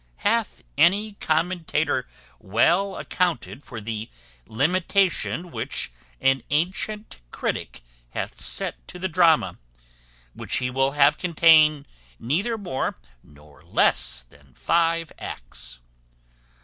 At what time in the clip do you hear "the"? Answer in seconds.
3.79-4.09, 8.97-9.07